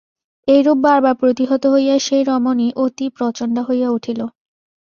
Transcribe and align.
এইরূপ 0.47 0.77
বার 0.77 0.99
বার 1.01 1.15
প্রতিহত 1.15 1.63
হইয়া 1.73 1.95
সেই 1.99 2.23
রমণী 2.23 2.67
অতি 2.83 3.05
প্রচণ্ডা 3.17 3.61
হইয়া 3.63 3.89
উঠিল। 3.89 4.19